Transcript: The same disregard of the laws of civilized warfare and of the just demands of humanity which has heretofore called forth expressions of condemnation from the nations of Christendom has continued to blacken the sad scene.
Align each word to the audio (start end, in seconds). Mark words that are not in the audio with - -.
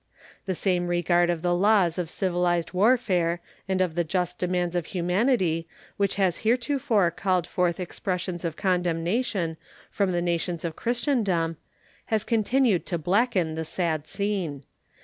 The 0.47 0.55
same 0.55 0.85
disregard 0.87 1.29
of 1.29 1.43
the 1.43 1.53
laws 1.53 1.99
of 1.99 2.09
civilized 2.09 2.73
warfare 2.73 3.39
and 3.69 3.81
of 3.81 3.93
the 3.93 4.03
just 4.03 4.39
demands 4.39 4.73
of 4.75 4.87
humanity 4.87 5.67
which 5.97 6.15
has 6.15 6.39
heretofore 6.39 7.11
called 7.11 7.45
forth 7.45 7.79
expressions 7.79 8.43
of 8.43 8.55
condemnation 8.57 9.57
from 9.91 10.11
the 10.11 10.23
nations 10.23 10.65
of 10.65 10.75
Christendom 10.75 11.57
has 12.05 12.23
continued 12.23 12.87
to 12.87 12.97
blacken 12.97 13.53
the 13.53 13.63
sad 13.63 14.07
scene. 14.07 14.63